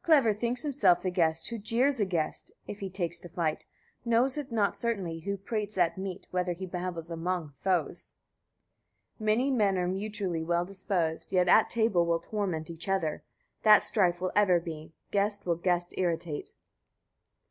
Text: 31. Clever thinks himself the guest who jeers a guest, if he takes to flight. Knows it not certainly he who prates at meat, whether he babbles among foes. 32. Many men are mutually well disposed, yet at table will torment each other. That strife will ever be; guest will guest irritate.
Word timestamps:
31. 0.00 0.04
Clever 0.24 0.40
thinks 0.40 0.62
himself 0.62 1.02
the 1.02 1.10
guest 1.10 1.50
who 1.50 1.58
jeers 1.58 2.00
a 2.00 2.06
guest, 2.06 2.50
if 2.66 2.80
he 2.80 2.88
takes 2.88 3.18
to 3.18 3.28
flight. 3.28 3.66
Knows 4.02 4.38
it 4.38 4.50
not 4.50 4.78
certainly 4.78 5.18
he 5.18 5.28
who 5.30 5.36
prates 5.36 5.76
at 5.76 5.98
meat, 5.98 6.26
whether 6.30 6.54
he 6.54 6.64
babbles 6.64 7.10
among 7.10 7.52
foes. 7.60 8.14
32. 9.18 9.24
Many 9.26 9.50
men 9.50 9.76
are 9.76 9.86
mutually 9.86 10.42
well 10.42 10.64
disposed, 10.64 11.32
yet 11.32 11.48
at 11.48 11.68
table 11.68 12.06
will 12.06 12.20
torment 12.20 12.70
each 12.70 12.88
other. 12.88 13.22
That 13.62 13.84
strife 13.84 14.22
will 14.22 14.32
ever 14.34 14.58
be; 14.58 14.94
guest 15.10 15.44
will 15.44 15.56
guest 15.56 15.92
irritate. 15.98 16.54